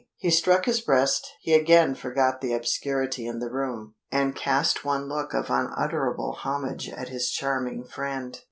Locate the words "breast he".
0.81-1.53